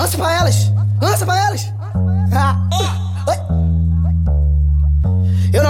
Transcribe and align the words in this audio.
Lança 0.00 0.16
pra 0.16 0.32
elas, 0.32 0.72
lança 0.98 1.26
pra 1.26 1.36
elas. 1.36 1.70
Ah. 2.32 2.99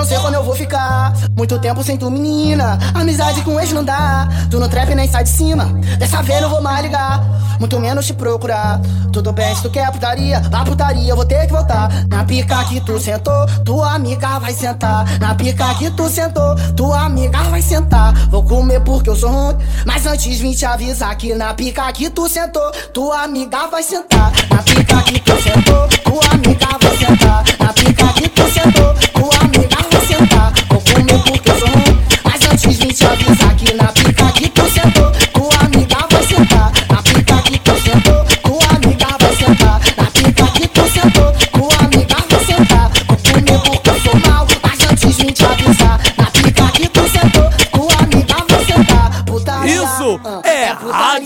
Não 0.00 0.06
sei 0.06 0.18
quando 0.18 0.34
eu 0.36 0.42
vou 0.42 0.56
ficar. 0.56 1.12
Muito 1.36 1.58
tempo 1.58 1.84
sem 1.84 1.94
tu, 1.98 2.10
menina. 2.10 2.78
Amizade 2.94 3.42
com 3.42 3.60
ex 3.60 3.70
não 3.70 3.84
dá. 3.84 4.26
Tu 4.50 4.58
no 4.58 4.66
trap 4.66 4.94
nem 4.94 5.06
sai 5.06 5.24
de 5.24 5.28
cima. 5.28 5.66
Dessa 5.98 6.22
vez 6.22 6.40
não 6.40 6.48
vou 6.48 6.62
mais 6.62 6.82
ligar. 6.82 7.22
Muito 7.58 7.78
menos 7.78 8.06
te 8.06 8.14
procurar. 8.14 8.80
Tudo 9.12 9.30
bem 9.30 9.54
se 9.54 9.60
tu 9.60 9.68
quer 9.68 9.92
putaria. 9.92 10.38
A 10.50 10.64
putaria 10.64 11.10
eu 11.10 11.16
vou 11.16 11.26
ter 11.26 11.46
que 11.46 11.52
voltar. 11.52 11.90
Na 12.08 12.24
pica 12.24 12.64
que 12.64 12.80
tu 12.80 12.98
sentou, 12.98 13.44
tua 13.62 13.92
amiga 13.92 14.38
vai 14.38 14.54
sentar. 14.54 15.04
Na 15.20 15.34
pica 15.34 15.74
que 15.74 15.90
tu 15.90 16.08
sentou, 16.08 16.56
tua 16.74 17.02
amiga 17.02 17.42
vai 17.50 17.60
sentar. 17.60 18.14
Vou 18.30 18.42
comer 18.42 18.80
porque 18.80 19.10
eu 19.10 19.16
sou 19.16 19.28
ruim. 19.28 19.58
Mas 19.84 20.06
antes 20.06 20.40
vim 20.40 20.52
te 20.52 20.64
avisar 20.64 21.14
que 21.14 21.34
na 21.34 21.52
pica 21.52 21.92
que 21.92 22.08
tu 22.08 22.26
sentou, 22.26 22.72
tua 22.94 23.24
amiga 23.24 23.66
vai 23.66 23.82
sentar. 23.82 24.32
Na 24.48 24.62
pica 24.62 25.02
que 25.02 25.20
tu 25.20 25.42
sentou, 25.42 25.88
tua 26.02 26.24
amiga 26.32 26.68
vai 26.80 26.96
sentar. 26.96 27.19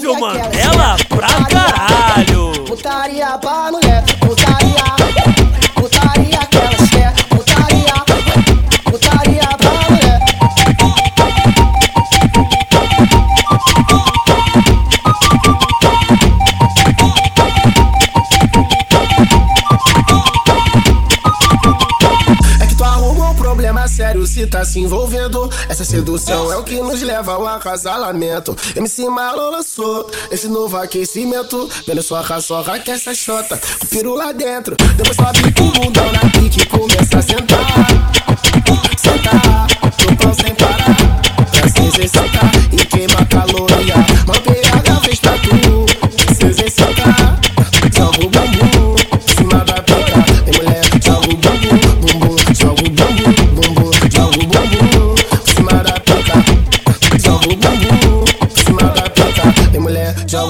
Putaria 0.05 0.45
Rádio 0.45 0.54
se 24.35 24.47
tá 24.49 24.65
se 24.65 24.81
envolvendo. 24.81 25.49
Essa 25.69 25.85
sedução 25.85 26.53
é 26.53 26.57
o 26.57 26.65
que 26.65 26.81
nos 26.81 27.01
leva 27.03 27.35
ao 27.35 27.47
acasalamento. 27.47 28.57
MC 28.75 29.09
Malo 29.09 29.53
lançou 29.53 30.11
esse 30.29 30.49
novo 30.49 30.77
aquecimento. 30.77 31.71
Vendo 31.87 32.03
sua 32.03 32.21
raçorra 32.21 32.81
que 32.81 32.91
essa 32.91 33.15
chota, 33.15 33.61
com 33.79 33.87
piru 33.87 34.17
lá 34.17 34.33
dentro. 34.33 34.75
Depois 34.97 35.15
sobe 35.15 35.53
com 35.53 35.69
o 35.69 36.13
na 36.13 36.31
pique 36.33 36.67
começa 36.67 37.19
a 37.19 37.23
sentar. 37.23 37.65
Sentar, 38.99 39.67
no 40.01 40.17
pão 40.17 40.35
sem 40.35 40.55
parar. 40.57 40.97
Pra 41.53 41.69
se 41.69 41.87
exercitar 41.87 42.51
e 42.73 42.85
queima 42.87 43.25
caloria. 43.27 44.14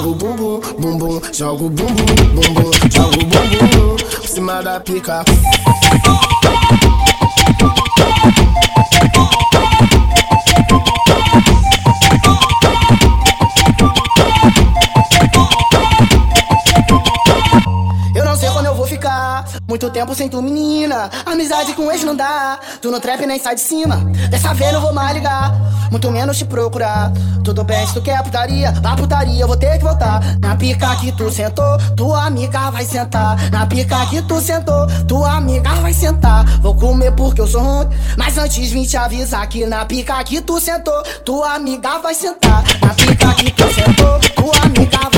Mulher, 0.05 0.09
joga 0.09 0.09
o 0.09 0.15
bumbum, 0.15 0.61
bumbum. 0.77 1.21
Joga 1.33 1.63
o 1.63 1.69
bumbum, 1.69 2.05
bumbum. 2.33 2.71
Joga 2.91 3.17
o 3.17 3.25
bumbum, 3.25 3.95
em 4.23 4.27
cima 4.27 4.61
da 4.61 4.79
pica. 4.79 5.23
Não. 6.05 6.35
Muito 19.67 19.89
tempo 19.89 20.15
sem 20.15 20.29
tu, 20.29 20.41
menina. 20.41 21.09
Amizade 21.25 21.73
com 21.73 21.91
ex 21.91 22.01
não 22.01 22.15
dá. 22.15 22.57
Tu 22.81 22.89
no 22.89 22.97
trap 22.99 23.25
nem 23.25 23.37
sai 23.37 23.55
de 23.55 23.61
cima. 23.61 23.97
Dessa 24.29 24.53
vez 24.53 24.71
não 24.71 24.79
vou 24.79 24.93
mais 24.93 25.13
ligar. 25.13 25.53
Muito 25.91 26.11
menos 26.11 26.37
te 26.37 26.45
procurar. 26.45 27.11
Tudo 27.43 27.63
bem 27.63 27.85
se 27.87 27.93
tu 27.93 28.01
quer 28.01 28.21
putaria. 28.23 28.73
A 28.83 28.95
putaria 28.95 29.41
eu 29.41 29.47
vou 29.47 29.57
ter 29.57 29.77
que 29.77 29.83
voltar. 29.83 30.21
Na 30.39 30.55
pica 30.55 30.95
que 30.97 31.11
tu 31.11 31.31
sentou, 31.31 31.77
tua 31.95 32.25
amiga 32.25 32.71
vai 32.71 32.85
sentar. 32.85 33.37
Na 33.51 33.65
pica 33.65 34.05
que 34.07 34.21
tu 34.23 34.41
sentou, 34.41 34.87
tua 35.07 35.37
amiga 35.37 35.69
vai 35.75 35.93
sentar. 35.93 36.45
Vou 36.61 36.75
comer 36.75 37.11
porque 37.11 37.41
eu 37.41 37.47
sou 37.47 37.61
ruim. 37.61 37.87
Mas 38.17 38.37
antes 38.37 38.71
vim 38.71 38.83
te 38.83 38.97
avisar 38.97 39.47
que 39.47 39.65
na 39.65 39.85
pica 39.85 40.23
que 40.23 40.41
tu 40.41 40.59
sentou, 40.59 41.01
tua 41.23 41.55
amiga 41.55 41.99
vai 41.99 42.13
sentar. 42.13 42.63
Na 42.81 42.93
pica 42.93 43.33
que 43.33 43.51
tu 43.51 43.63
sentou, 43.73 44.19
tua 44.35 44.63
amiga 44.63 44.97
vai 44.97 45.11
sentar. 45.11 45.14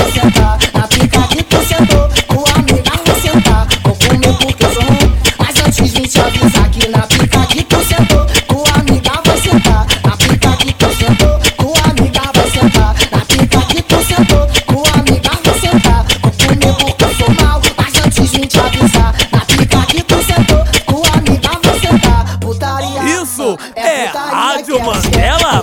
É 23.74 24.06
putaria 24.06 24.30
Rádio 24.30 24.76
elas 24.76 24.86
Mandela 24.86 25.57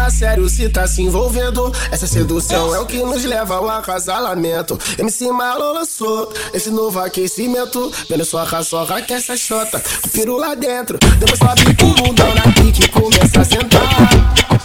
problema 0.00 0.10
sério 0.10 0.48
se 0.48 0.68
tá 0.68 0.86
se 0.86 1.02
envolvendo. 1.02 1.70
Essa 1.90 2.06
sedução 2.06 2.74
é 2.74 2.78
o 2.78 2.86
que 2.86 2.98
nos 3.02 3.24
leva 3.24 3.56
ao 3.56 3.68
acasalamento. 3.68 4.78
MC 4.98 5.30
Malo 5.30 5.72
lançou 5.74 6.32
esse 6.54 6.70
novo 6.70 6.98
aquecimento. 7.00 7.92
Vendo 8.08 8.24
sua 8.24 8.44
raçorra 8.44 9.02
que 9.02 9.12
essa 9.12 9.36
chota, 9.36 9.82
com 10.00 10.08
o 10.08 10.10
piru 10.10 10.36
lá 10.38 10.54
dentro. 10.54 10.98
Depois 11.18 11.38
sobe 11.38 11.76
com 11.76 11.86
o 11.86 12.34
na 12.34 12.52
pique 12.52 12.84
e 12.84 12.88
começa 12.88 13.40
a. 13.40 13.50
Sentar, 13.50 14.59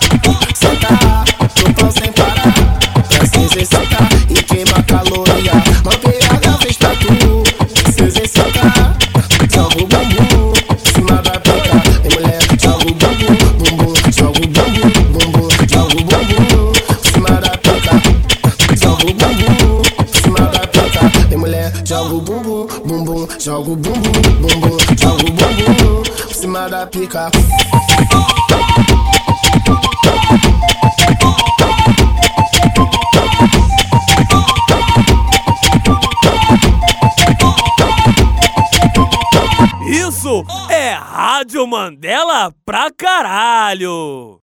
Vem 21.86 21.98
mulher, 21.98 22.08
joga 22.10 22.16
o 22.16 22.22
bumbum, 22.22 22.68
bumbum. 22.86 23.28
Joga 23.40 23.72
o 23.72 23.76
bumbum, 23.76 24.12
bumbum. 24.42 24.78
Joga 24.98 25.24
o 25.24 25.32
bumbum, 25.32 26.04
em 26.30 26.34
cima 26.34 26.68
da 26.68 26.88
pica. 26.88 27.30
Isso 39.88 40.44
é 40.70 40.94
Rádio 40.94 41.68
Mandela 41.68 42.52
pra 42.66 42.90
caralho. 42.92 44.34